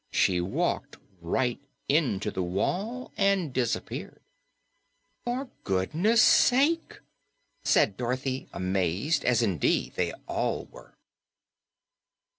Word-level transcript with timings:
She 0.09 0.41
walked 0.41 0.97
right 1.21 1.59
into 1.87 2.31
the 2.31 2.41
wall 2.41 3.11
and 3.17 3.53
disappeared. 3.53 4.19
"For 5.25 5.47
goodness 5.63 6.23
sake!" 6.23 7.01
Dorothy, 7.97 8.47
amazed, 8.51 9.23
as 9.23 9.43
indeed 9.43 9.93
they 9.97 10.13
all 10.27 10.65
were. 10.71 10.95